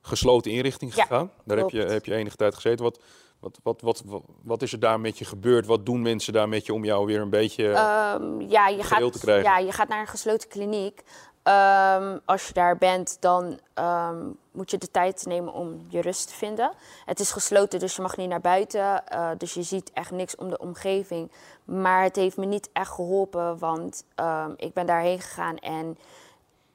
gesloten 0.01 0.51
inrichting 0.51 0.95
Ja, 0.95 1.03
gegaan. 1.03 1.31
Daar 1.45 1.59
heb 1.59 1.71
je, 1.71 1.81
heb 1.83 2.05
je 2.05 2.15
enige 2.15 2.37
tijd 2.37 2.55
gezeten. 2.55 2.85
Wat, 2.85 3.01
wat, 3.41 3.59
wat, 3.63 3.81
wat, 3.81 4.03
wat, 4.07 4.23
wat 4.43 4.63
is 4.63 4.73
er 4.73 4.81
daar 4.81 5.01
met 5.01 5.19
je 5.19 5.25
gebeurd? 5.25 5.67
Wat 5.67 5.87
doen 5.87 6.03
mensen 6.03 6.33
daar 6.33 6.49
met 6.49 6.67
je 6.67 6.73
om 6.75 6.85
jou 6.85 7.07
weer 7.07 7.21
een 7.21 7.31
beetje... 7.31 7.73
Ehm, 7.73 8.41
ja, 8.41 8.69
je 8.69 8.83
gaat, 8.83 9.13
te 9.13 9.19
krijgen. 9.19 9.51
ja, 9.51 9.59
je 9.59 9.73
gaat 9.73 9.89
naar 9.89 10.01
een 10.01 10.07
gesloten 10.07 10.49
kliniek. 10.49 11.03
Ehm, 11.43 12.19
als 12.25 12.47
je 12.47 12.53
daar 12.53 12.79
bent, 12.79 13.17
dan 13.21 13.61
ehm, 13.75 14.31
moet 14.53 14.71
je 14.71 14.79
de 14.79 14.91
tijd 14.91 15.27
nemen 15.27 15.53
om 15.53 15.87
je 15.89 16.01
rust 16.01 16.29
te 16.29 16.35
vinden. 16.35 16.73
Het 17.05 17.21
is 17.21 17.31
gesloten, 17.31 17.79
dus 17.79 17.97
je 17.97 18.03
mag 18.03 18.17
niet 18.17 18.29
naar 18.29 18.41
buiten. 18.41 19.07
eh, 19.07 19.31
dus 19.39 19.55
je 19.55 19.63
ziet 19.63 19.91
echt 19.93 20.11
niks 20.11 20.37
om 20.37 20.51
de 20.51 20.59
omgeving. 20.59 21.31
Maar 21.65 22.03
het 22.03 22.17
heeft 22.17 22.37
me 22.37 22.47
niet 22.47 22.69
echt 22.73 22.91
geholpen, 22.91 23.59
want 23.59 24.05
ehm, 24.15 24.51
ik 24.57 24.73
ben 24.73 24.87
daarheen 24.87 25.21
gegaan 25.21 25.57
en 25.57 25.99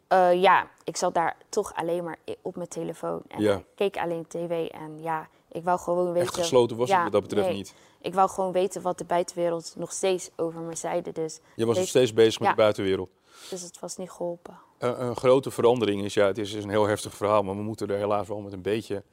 eh, 0.07 0.41
ja, 0.41 0.67
ik 0.83 0.97
zat 0.97 1.13
daar 1.13 1.35
toch 1.49 1.73
alleen 1.75 2.03
maar 2.03 2.17
op 2.41 2.55
mijn 2.55 2.67
telefoon. 2.69 3.21
En 3.27 3.41
Ja. 3.41 3.55
ik 3.55 3.65
keek 3.75 3.97
alleen 3.97 4.27
tv 4.27 4.67
en 4.69 5.01
ja, 5.01 5.27
ik 5.51 5.63
wou 5.63 5.79
gewoon 5.79 6.05
weten... 6.07 6.21
echt 6.27 6.35
gesloten 6.37 6.77
was 6.77 6.87
Ja, 6.89 6.93
het 6.95 7.03
wat 7.03 7.11
dat 7.11 7.21
betreft 7.21 7.47
nee. 7.47 7.55
niet. 7.57 7.73
Ik 8.01 8.13
wou 8.13 8.29
gewoon 8.29 8.51
weten 8.51 8.81
wat 8.81 8.97
de 8.97 9.03
buitenwereld 9.05 9.73
nog 9.77 9.91
steeds 9.91 10.29
over 10.35 10.59
me 10.61 10.75
zeide. 10.75 11.11
Dus 11.11 11.39
Je 11.55 11.65
was 11.65 11.77
nog 11.77 11.87
steeds 11.87 12.13
bezig 12.13 12.39
met 12.39 12.47
Ja. 12.47 12.53
de 12.55 12.61
buitenwereld. 12.61 13.09
Dus 13.49 13.61
het 13.61 13.79
was 13.79 13.97
niet 13.97 14.09
geholpen. 14.09 14.59
Een, 14.77 15.03
een 15.03 15.15
grote 15.15 15.51
verandering 15.51 16.03
is, 16.03 16.13
ja, 16.13 16.25
het 16.25 16.37
is, 16.37 16.53
een 16.53 16.69
heel 16.69 16.87
heftig 16.87 17.13
verhaal, 17.13 17.43
maar 17.43 17.55
we 17.55 17.61
moeten 17.61 17.87
er 17.87 17.97
helaas 17.97 18.27
wel 18.27 18.39
met 18.39 18.53
een 18.53 18.61
beetje 18.61 19.03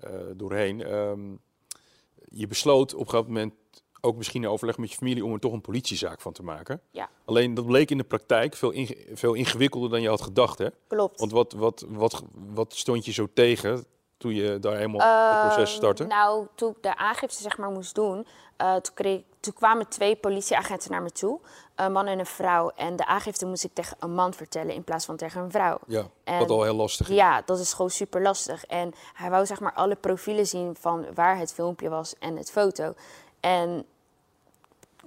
eh, 0.00 0.10
doorheen. 0.34 0.82
Ehm, 0.82 1.20
je 2.28 2.46
besloot 2.46 2.94
op 2.94 3.00
een 3.00 3.08
gegeven 3.08 3.32
moment, 3.32 3.54
ook 4.00 4.16
misschien 4.16 4.42
in 4.42 4.48
overleg 4.48 4.78
met 4.78 4.90
je 4.90 4.96
familie, 4.96 5.24
om 5.24 5.32
er 5.32 5.40
toch 5.40 5.52
een 5.52 5.60
politiezaak 5.60 6.20
van 6.20 6.32
te 6.32 6.42
maken. 6.42 6.80
Ja. 6.90 7.08
Alleen 7.24 7.54
dat 7.54 7.66
bleek 7.66 7.90
in 7.90 7.98
de 7.98 8.04
praktijk 8.04 8.54
veel, 8.54 8.72
veel 9.12 9.34
ingewikkelder 9.34 9.90
dan 9.90 10.02
je 10.02 10.08
had 10.08 10.22
gedacht, 10.22 10.58
hè? 10.58 10.68
Klopt. 10.86 11.20
Want 11.20 11.32
wat, 11.32 11.52
wat, 11.52 11.84
wat, 11.88 12.22
wat 12.32 12.74
stond 12.74 13.04
je 13.04 13.12
zo 13.12 13.28
tegen 13.34 13.84
toen 14.16 14.34
je 14.34 14.58
daar 14.58 14.76
helemaal 14.76 15.00
het 15.00 15.40
proces 15.40 15.68
Ehm, 15.68 15.76
startte? 15.76 16.04
Nou, 16.04 16.46
toen 16.54 16.70
ik 16.70 16.82
de 16.82 16.96
aangifte 16.96 17.42
zeg 17.42 17.58
maar 17.58 17.70
moest 17.70 17.94
doen, 17.94 18.26
eh, 18.56 18.76
toen, 18.76 18.94
kreeg, 18.94 19.22
toen 19.40 19.52
kwamen 19.52 19.88
twee 19.88 20.16
politieagenten 20.16 20.90
naar 20.90 21.02
me 21.02 21.10
toe, 21.10 21.40
een 21.74 21.92
man 21.92 22.06
en 22.06 22.18
een 22.18 22.26
vrouw. 22.26 22.70
En 22.76 22.96
de 22.96 23.06
aangifte 23.06 23.46
moest 23.46 23.64
ik 23.64 23.74
tegen 23.74 23.96
een 24.00 24.14
man 24.14 24.34
vertellen 24.34 24.74
in 24.74 24.84
plaats 24.84 25.04
van 25.04 25.16
tegen 25.16 25.42
een 25.42 25.50
vrouw. 25.50 25.78
ja, 25.86 26.06
en- 26.24 26.38
wat 26.38 26.50
al 26.50 26.62
heel 26.62 26.74
lastig 26.74 27.08
is. 27.08 27.14
Ja, 27.16 27.42
dat 27.44 27.58
is 27.58 27.72
gewoon 27.72 27.90
super 27.90 28.22
lastig. 28.22 28.64
En 28.64 28.92
hij 29.14 29.30
wou 29.30 29.46
zeg 29.46 29.60
maar 29.60 29.72
alle 29.72 29.94
profielen 29.96 30.46
zien 30.46 30.76
van 30.80 31.06
waar 31.14 31.38
het 31.38 31.52
filmpje 31.52 31.88
was 31.88 32.14
en 32.18 32.36
het 32.36 32.50
foto. 32.50 32.94
En 33.40 33.86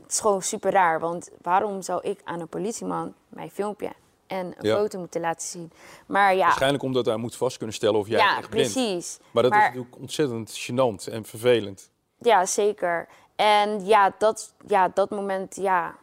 het 0.02 0.12
is 0.12 0.20
gewoon 0.20 0.42
super 0.42 0.72
raar, 0.72 1.00
want 1.00 1.30
waarom 1.42 1.82
zou 1.82 2.02
ik 2.04 2.22
aan 2.24 2.40
een 2.40 2.48
politieman 2.48 3.14
mijn 3.30 3.50
filmpje 3.52 3.92
en 4.28 4.46
een 4.46 4.68
Ja. 4.68 4.76
foto 4.78 5.00
moeten 5.00 5.22
laten 5.22 5.48
zien? 5.48 5.72
Maar 6.06 6.36
ja, 6.36 6.46
Waarschijnlijk 6.46 6.84
omdat 6.84 7.06
hij 7.06 7.16
moet 7.16 7.36
vast 7.36 7.58
kunnen 7.58 7.76
stellen 7.76 8.00
of 8.00 8.08
jij 8.08 8.18
ja 8.20 8.38
echt 8.38 8.50
bent. 8.50 8.72
precies. 8.74 9.20
Maar 9.32 9.44
dat 9.44 9.52
is 9.52 9.58
natuurlijk 9.60 9.96
ontzettend 9.98 10.60
gênant 10.72 11.12
en 11.14 11.26
vervelend. 11.26 11.90
Ja, 12.18 12.46
zeker. 12.46 13.08
En 13.36 13.86
ja, 13.86 14.14
dat, 14.18 14.54
ja, 14.68 14.90
dat 14.94 15.10
moment, 15.10 15.56
ja, 15.56 15.96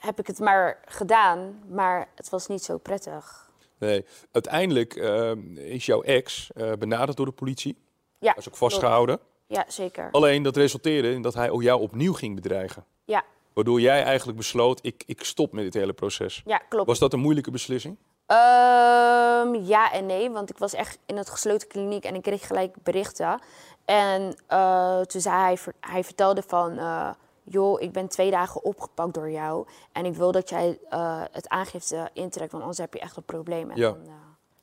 heb 0.00 0.18
ik 0.18 0.26
het 0.26 0.38
maar 0.38 0.78
gedaan, 0.84 1.62
maar 1.68 2.08
het 2.14 2.28
was 2.28 2.46
niet 2.46 2.64
zo 2.64 2.78
prettig. 2.78 3.50
Nee, 3.78 4.06
uiteindelijk 4.32 4.96
ehm, 4.96 5.56
is 5.56 5.86
jouw 5.86 6.02
ex 6.02 6.50
eh, 6.52 6.72
benaderd 6.72 7.16
door 7.16 7.26
de 7.26 7.32
politie. 7.32 7.76
Ja, 8.18 8.28
Hij 8.28 8.38
is 8.38 8.48
ook 8.48 8.56
vastgehouden. 8.56 9.18
Ja, 9.46 9.64
zeker. 9.68 10.08
Alleen 10.10 10.42
dat 10.42 10.56
resulteerde 10.56 11.12
in 11.12 11.22
dat 11.22 11.34
hij 11.34 11.50
ook 11.50 11.62
jou 11.62 11.80
opnieuw 11.80 12.12
ging 12.12 12.34
bedreigen. 12.34 12.84
Ja, 13.04 13.24
Waardoor 13.52 13.80
jij 13.80 14.02
eigenlijk 14.02 14.38
besloot, 14.38 14.78
ik, 14.82 15.02
ik 15.06 15.24
stop 15.24 15.52
met 15.52 15.64
dit 15.64 15.74
hele 15.74 15.92
proces. 15.92 16.42
ja 16.44 16.58
klopt. 16.68 16.86
Was 16.86 16.98
dat 16.98 17.12
een 17.12 17.20
moeilijke 17.20 17.50
beslissing? 17.50 17.96
Ehm, 18.26 19.54
ja 19.54 19.92
en 19.92 20.06
nee, 20.06 20.30
want 20.30 20.50
ik 20.50 20.58
was 20.58 20.74
echt 20.74 20.98
in 21.06 21.16
het 21.16 21.30
gesloten 21.30 21.68
kliniek 21.68 22.04
en 22.04 22.14
ik 22.14 22.22
kreeg 22.22 22.46
gelijk 22.46 22.74
berichten. 22.82 23.40
En 23.84 24.36
eh, 24.46 25.00
toen 25.00 25.20
zei 25.20 25.36
hij, 25.36 25.58
hij 25.80 26.04
vertelde 26.04 26.42
van, 26.46 26.78
eh, 26.78 27.10
joh, 27.50 27.80
ik 27.80 27.92
ben 27.92 28.08
twee 28.08 28.30
dagen 28.30 28.64
opgepakt 28.64 29.14
door 29.14 29.30
jou. 29.30 29.66
En 29.92 30.04
ik 30.06 30.14
wil 30.14 30.32
dat 30.32 30.48
jij 30.48 30.78
eh, 30.88 31.22
het 31.30 31.48
aangifte 31.48 32.10
intrekt, 32.12 32.50
want 32.50 32.62
anders 32.62 32.78
heb 32.80 32.94
je 32.94 33.00
echt 33.00 33.16
een 33.16 33.22
probleem. 33.22 33.76
Ja. 33.76 33.90
dan, 33.90 34.02
eh, 34.06 34.12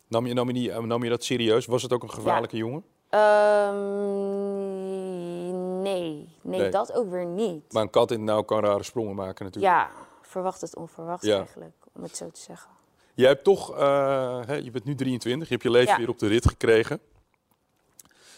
Nam 0.07 0.25
je, 0.25 0.33
nam, 0.33 0.47
je 0.47 0.53
die, 0.53 0.71
eh, 0.71 0.79
nam 0.83 1.03
je 1.03 1.09
dat 1.09 1.23
serieus? 1.23 1.65
Was 1.65 1.81
het 1.83 1.93
ook 1.93 2.03
een 2.03 2.11
gevaarlijke 2.11 2.57
jongen? 2.57 2.83
Ehm, 4.77 5.81
nee. 5.81 6.29
nee, 6.41 6.59
Nee. 6.59 6.69
dat 6.69 6.93
ook 6.93 7.09
weer 7.09 7.25
niet. 7.25 7.73
Maar 7.73 7.83
een 7.83 7.89
kat 7.89 8.11
in 8.11 8.17
het 8.17 8.25
nauw 8.25 8.41
kan 8.41 8.59
rare 8.63 8.83
sprongen 8.83 9.15
maken 9.15 9.45
natuurlijk. 9.45 9.73
Ja, 9.73 9.89
verwacht 10.21 10.61
het 10.61 10.75
onverwacht 10.75 11.25
Ja. 11.25 11.37
eigenlijk, 11.37 11.75
om 11.93 12.03
het 12.03 12.17
zo 12.17 12.29
te 12.31 12.39
zeggen. 12.41 12.69
Jij 13.13 13.27
hebt 13.27 13.43
toch, 13.43 13.75
hè, 14.45 14.53
je 14.55 14.71
bent 14.71 14.83
nu 14.85 14.95
23, 14.95 15.47
je 15.47 15.53
hebt 15.53 15.65
je 15.65 15.71
leven 15.71 15.91
Ja. 15.91 15.97
weer 15.97 16.09
op 16.09 16.19
de 16.19 16.27
rit 16.27 16.47
gekregen. 16.47 16.99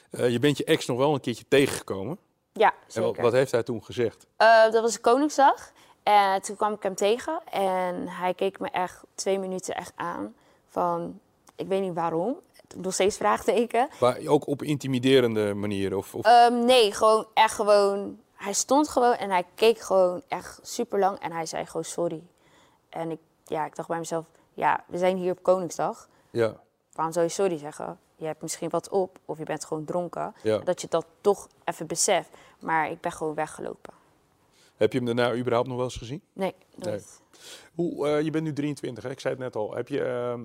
Je 0.10 0.40
bent 0.40 0.58
je 0.58 0.64
ex 0.64 0.86
nog 0.86 0.98
wel 0.98 1.14
een 1.14 1.20
keertje 1.20 1.46
tegengekomen. 1.48 2.18
Ja, 2.60 2.68
En 2.72 2.76
zeker. 2.88 3.08
wat, 3.10 3.18
wat 3.18 3.32
heeft 3.34 3.52
hij 3.52 3.64
toen 3.64 3.84
gezegd? 3.84 4.26
Eh, 4.36 4.64
dat 4.72 4.82
was 4.82 5.02
Koningsdag. 5.02 5.72
En 6.04 6.42
toen 6.42 6.56
kwam 6.56 6.74
ik 6.74 6.84
hem 6.84 6.96
tegen 6.96 7.42
en 7.52 8.08
hij 8.08 8.34
keek 8.34 8.60
me 8.60 8.70
echt 8.70 9.04
twee 9.16 9.40
minuten 9.40 9.76
echt 9.76 9.92
aan. 9.96 10.36
Van, 10.68 11.20
ik 11.56 11.68
weet 11.68 11.82
niet 11.82 11.94
waarom. 11.94 12.40
Nog 12.76 12.94
steeds 12.94 13.18
vraagteken. 13.18 13.90
Maar 14.00 14.18
ook 14.26 14.48
op 14.48 14.62
intimiderende 14.64 15.54
manier? 15.54 15.98
Of, 15.98 16.16
of... 16.16 16.26
Ehm, 16.26 16.66
nee, 16.66 16.94
gewoon 16.94 17.26
echt 17.34 17.54
gewoon. 17.56 18.20
Hij 18.36 18.54
stond 18.54 18.88
gewoon 18.88 19.14
en 19.16 19.30
hij 19.30 19.46
keek 19.56 19.80
gewoon 19.80 20.22
echt 20.28 20.60
super 20.62 21.00
lang 21.00 21.20
en 21.20 21.32
hij 21.32 21.46
zei 21.46 21.66
gewoon 21.66 21.84
sorry. 21.84 22.22
En 22.90 23.12
ik, 23.12 23.20
ja, 23.46 23.66
ik 23.66 23.76
dacht 23.76 23.88
bij 23.88 23.98
mezelf, 23.98 24.26
ja, 24.54 24.84
we 24.88 24.98
zijn 24.98 25.18
hier 25.18 25.32
op 25.32 25.44
Koningsdag. 25.44 26.08
ja, 26.32 26.54
Waarom 26.94 27.14
zou 27.14 27.26
je 27.26 27.32
sorry 27.32 27.58
zeggen? 27.58 28.00
Je 28.20 28.26
hebt 28.26 28.42
misschien 28.42 28.70
wat 28.70 28.90
op 28.90 29.20
of 29.26 29.38
je 29.38 29.44
bent 29.44 29.66
gewoon 29.66 29.86
dronken. 29.86 30.34
Ja. 30.44 30.58
Dat 30.58 30.82
je 30.82 30.88
dat 30.90 31.06
toch 31.22 31.48
even 31.64 31.88
beseft. 31.88 32.30
Maar 32.60 32.92
ik 32.92 33.02
ben 33.02 33.12
gewoon 33.12 33.34
weggelopen. 33.34 33.94
heb 34.78 34.92
je 34.92 34.98
hem 34.98 35.08
daarna 35.16 35.36
überhaupt 35.36 35.68
nog 35.68 35.76
wel 35.78 35.86
eens 35.86 35.98
gezien? 35.98 36.22
Nee, 36.34 36.56
nooit. 36.76 37.22
Hoe, 37.76 38.08
eh, 38.08 38.22
je 38.22 38.32
bent 38.32 38.44
nu 38.44 38.54
23, 38.54 39.04
hè? 39.04 39.10
ik 39.10 39.20
zei 39.20 39.34
het 39.34 39.44
net 39.44 39.56
al. 39.56 39.76
Heb 39.76 39.88
je 39.88 40.04
ehm, 40.04 40.42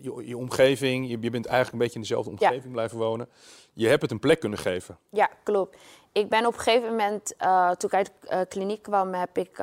je, 0.00 0.26
je 0.26 0.36
omgeving, 0.36 1.08
je, 1.10 1.18
je 1.20 1.30
bent 1.30 1.46
eigenlijk 1.46 1.72
een 1.72 1.78
beetje 1.78 1.94
in 1.94 2.00
dezelfde 2.00 2.30
Ja. 2.38 2.46
omgeving 2.46 2.72
blijven 2.72 2.98
wonen. 2.98 3.28
Je 3.72 3.88
hebt 3.88 4.02
het 4.02 4.10
een 4.10 4.18
plek 4.18 4.40
kunnen 4.40 4.58
geven. 4.58 4.98
Ja, 5.10 5.30
klopt. 5.42 5.76
Ik 6.12 6.28
ben 6.28 6.46
op 6.46 6.52
een 6.54 6.60
gegeven 6.60 6.88
moment, 6.88 7.36
eh, 7.36 7.70
toen 7.70 7.90
ik 7.90 7.96
uit 7.96 8.12
de 8.20 8.28
eh, 8.28 8.40
kliniek 8.48 8.82
kwam, 8.82 9.14
heb 9.14 9.38
ik 9.38 9.58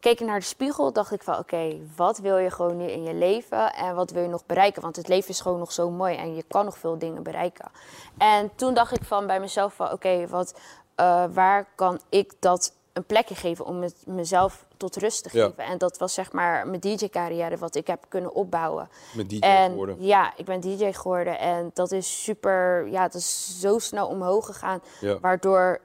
eh, 0.00 0.06
gekeken 0.08 0.26
naar 0.26 0.38
de 0.38 0.44
spiegel. 0.46 0.92
Dacht 0.92 1.12
ik 1.12 1.22
van, 1.22 1.38
oké, 1.38 1.76
wat 1.96 2.18
wil 2.18 2.36
je 2.38 2.50
gewoon 2.50 2.76
nu 2.76 2.84
in 2.84 3.02
je 3.02 3.14
leven 3.14 3.72
en 3.74 3.94
wat 3.94 4.10
wil 4.10 4.22
je 4.22 4.28
nog 4.28 4.46
bereiken? 4.46 4.82
Want 4.82 4.96
het 4.96 5.08
leven 5.08 5.30
is 5.30 5.40
gewoon 5.40 5.58
nog 5.58 5.72
zo 5.72 5.90
mooi 5.90 6.16
en 6.16 6.34
je 6.34 6.42
kan 6.48 6.64
nog 6.64 6.78
veel 6.78 6.98
dingen 6.98 7.22
bereiken. 7.22 7.70
En 8.18 8.50
toen 8.54 8.74
dacht 8.74 8.92
ik 8.96 9.04
van 9.04 9.26
bij 9.26 9.40
mezelf 9.40 9.74
van, 9.74 9.92
oké, 9.92 10.26
wat, 10.28 10.54
eh, 10.94 11.24
waar 11.32 11.66
kan 11.74 12.00
ik 12.08 12.32
dat 12.38 12.72
een 12.92 13.04
plekje 13.04 13.34
geven 13.34 13.64
om 13.64 13.82
het 13.82 13.96
mezelf 14.06 14.64
tot 14.76 14.96
rust 14.96 15.22
te 15.22 15.38
Ja. 15.38 15.46
geven? 15.46 15.64
En 15.64 15.78
dat 15.78 15.98
was 15.98 16.14
zeg 16.14 16.32
maar 16.32 16.66
mijn 16.68 16.80
DJ-carrière, 16.80 17.56
wat 17.56 17.74
ik 17.74 17.86
heb 17.86 18.04
kunnen 18.08 18.34
opbouwen. 18.34 18.88
Met 19.14 19.30
DJ 19.30 19.38
En 19.38 19.70
geworden. 19.70 19.96
ja, 19.98 20.32
ik 20.36 20.44
ben 20.44 20.60
DJ 20.60 20.92
geworden 20.92 21.38
en 21.38 21.70
dat 21.74 21.92
is 21.92 22.22
super, 22.24 22.88
ja, 22.88 23.02
het 23.02 23.14
is 23.14 23.60
zo 23.60 23.78
snel 23.78 24.06
omhoog 24.06 24.46
gegaan, 24.46 24.82
Ja. 25.00 25.18
waardoor 25.20 25.80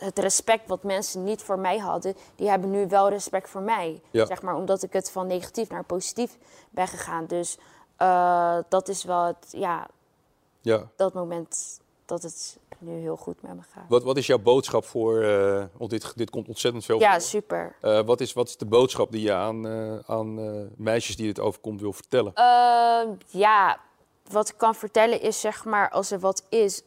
het 0.00 0.18
respect 0.18 0.68
wat 0.68 0.82
mensen 0.82 1.24
niet 1.24 1.42
voor 1.42 1.58
mij 1.58 1.78
hadden, 1.78 2.14
die 2.36 2.48
hebben 2.48 2.70
nu 2.70 2.86
wel 2.88 3.08
respect 3.08 3.48
voor 3.50 3.60
mij. 3.62 4.00
Ja. 4.10 4.26
Zeg 4.26 4.42
maar, 4.42 4.54
omdat 4.54 4.82
ik 4.82 4.92
het 4.92 5.10
van 5.10 5.26
negatief 5.26 5.68
naar 5.68 5.84
positief 5.84 6.36
ben 6.70 6.88
gegaan. 6.88 7.26
Dus 7.26 7.58
eh, 7.96 8.58
dat 8.68 8.88
is 8.88 9.04
wel 9.04 9.24
het, 9.24 9.46
ja, 9.50 9.86
Ja. 10.60 10.88
dat 10.96 11.14
moment 11.14 11.80
dat 12.06 12.22
het 12.22 12.58
nu 12.78 12.92
heel 13.00 13.16
goed 13.16 13.42
met 13.42 13.54
me 13.54 13.62
gaat. 13.72 13.84
Wat, 13.88 14.02
wat 14.02 14.16
is 14.16 14.26
jouw 14.26 14.38
boodschap 14.38 14.84
voor, 14.84 15.22
eh, 15.22 15.64
want 15.76 15.90
dit, 15.90 16.12
dit 16.16 16.30
komt 16.30 16.48
ontzettend 16.48 16.84
veel 16.84 17.00
Ja, 17.00 17.12
voor. 17.12 17.20
super. 17.20 17.76
Eh, 17.80 18.00
wat, 18.00 18.20
is, 18.20 18.32
wat 18.32 18.48
is 18.48 18.56
de 18.56 18.66
boodschap 18.66 19.12
die 19.12 19.22
je 19.22 19.32
aan, 19.32 19.66
aan 20.06 20.34
meisjes 20.76 21.16
die 21.16 21.26
dit 21.26 21.40
overkomt 21.40 21.80
wil 21.80 21.92
vertellen? 21.92 22.34
Ehm, 22.34 23.08
ja, 23.26 23.80
wat 24.30 24.48
ik 24.48 24.54
kan 24.56 24.74
vertellen 24.74 25.20
is 25.20 25.40
zeg 25.40 25.64
maar, 25.64 25.90
als 25.90 26.10
er 26.10 26.18
wat 26.18 26.42
is, 26.48 26.82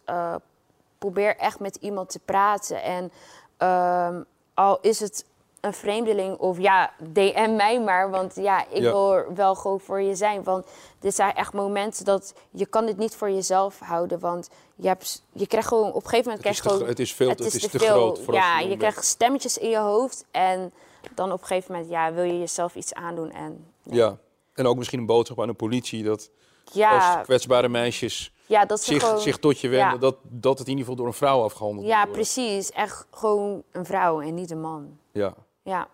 probeer 1.01 1.37
echt 1.37 1.59
met 1.59 1.75
iemand 1.75 2.09
te 2.09 2.19
praten. 2.19 2.83
En 2.83 3.11
ehm, 3.57 4.21
al 4.53 4.77
is 4.81 4.99
het 4.99 5.25
een 5.61 5.73
vreemdeling 5.73 6.37
of 6.37 6.57
ja, 6.59 6.93
DM 7.13 7.55
mij 7.55 7.81
maar, 7.81 8.09
want 8.09 8.35
ja, 8.35 8.61
ik 8.69 8.81
Ja. 8.81 8.91
wil 8.91 9.13
er 9.13 9.33
wel 9.35 9.55
gewoon 9.55 9.79
voor 9.79 10.01
je 10.01 10.15
zijn. 10.15 10.43
Want 10.43 10.65
dit 10.99 11.15
zijn 11.15 11.33
echt 11.35 11.53
momenten 11.53 12.05
dat 12.05 12.33
je 12.51 12.65
kan 12.65 12.87
het 12.87 12.97
niet 12.97 13.15
voor 13.15 13.29
jezelf 13.31 13.79
houden, 13.79 14.19
want 14.19 14.49
je, 14.75 14.87
hebt, 14.87 15.23
je 15.31 15.47
krijgt 15.47 15.67
gewoon 15.67 15.87
op 15.93 15.95
een 16.03 16.09
gegeven 16.09 16.29
moment 16.31 16.43
Het 16.47 16.55
krijg 16.55 16.61
te, 16.61 16.69
gewoon 16.69 16.87
het 16.87 16.99
is 16.99 17.13
veel, 17.13 17.29
het 17.29 17.39
is 17.53 17.61
te, 17.61 17.69
veel. 17.69 17.79
groot 17.79 18.19
voor 18.19 18.33
ja, 18.33 18.59
je 18.59 18.77
krijgt 18.77 19.05
stemmetjes 19.05 19.57
in 19.57 19.69
je 19.69 19.77
hoofd 19.77 20.25
en 20.31 20.73
dan 21.15 21.31
op 21.31 21.41
een 21.41 21.47
gegeven 21.47 21.71
moment 21.71 21.91
ja, 21.91 22.13
wil 22.13 22.23
je 22.23 22.39
jezelf 22.39 22.75
iets 22.75 22.93
aandoen 22.93 23.31
en 23.31 23.65
Ja, 23.83 24.17
en 24.53 24.67
ook 24.67 24.77
misschien 24.77 24.99
een 24.99 25.05
boodschap 25.05 25.41
aan 25.41 25.47
de 25.47 25.53
politie 25.53 26.03
dat 26.03 26.29
ja, 26.71 27.15
als 27.15 27.25
kwetsbare 27.25 27.69
meisjes 27.69 28.33
ja 28.51 28.65
dat 28.65 28.81
ze 28.81 28.93
zich, 28.93 29.03
gewoon 29.03 29.19
zich 29.19 29.37
tot 29.37 29.59
je 29.59 29.67
wenden, 29.69 29.91
ja. 29.93 29.97
dat, 29.97 30.15
dat 30.23 30.57
het 30.59 30.67
in 30.67 30.77
ieder 30.77 30.79
geval 30.89 30.95
door 30.95 31.07
een 31.07 31.17
vrouw 31.17 31.41
afgehandeld 31.43 31.87
Ja, 31.87 31.97
moet 31.97 32.05
worden. 32.07 32.23
precies. 32.23 32.71
Echt 32.71 33.07
gewoon 33.11 33.63
een 33.71 33.85
vrouw 33.85 34.21
en 34.21 34.33
niet 34.33 34.51
een 34.51 34.61
man. 34.61 34.97
Ja. 35.11 35.33
Ja, 35.63 35.87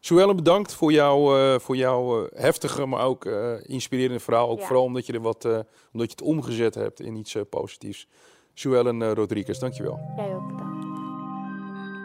Suelle, 0.00 0.34
bedankt 0.34 0.74
voor 0.74 0.92
jouw, 0.92 1.36
eh, 1.38 1.58
voor 1.58 1.76
jouw 1.76 2.24
eh, 2.26 2.40
heftige, 2.40 2.86
maar 2.86 3.04
ook 3.04 3.24
eh, 3.24 3.52
inspirerende 3.62 4.20
verhaal. 4.20 4.48
Ook 4.48 4.58
Ja. 4.60 4.66
vooral 4.66 4.84
omdat 4.84 5.06
je, 5.06 5.12
er 5.12 5.20
wat, 5.20 5.44
eh, 5.44 5.50
omdat 5.92 6.10
je 6.10 6.16
het 6.16 6.22
omgezet 6.22 6.74
hebt 6.74 7.00
in 7.00 7.16
iets 7.16 7.36
positiefs. 7.50 8.08
Uh, 8.64 9.12
Rodriguez, 9.12 9.58
dankjewel. 9.58 9.98
jij 10.16 10.34
ook 10.34 10.46
bedankt. 10.46 10.86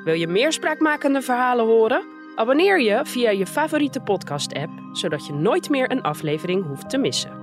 Wil 0.03 0.13
je 0.13 0.27
meer 0.27 0.51
spraakmakende 0.51 1.21
verhalen 1.21 1.65
horen? 1.65 2.05
Abonneer 2.35 2.81
je 2.81 3.00
via 3.03 3.29
je 3.29 3.45
favoriete 3.47 4.00
podcast-app, 4.00 4.71
zodat 4.91 5.25
je 5.25 5.33
nooit 5.33 5.69
meer 5.69 5.91
een 5.91 6.01
aflevering 6.01 6.67
hoeft 6.67 6.89
te 6.89 6.97
missen. 6.97 7.40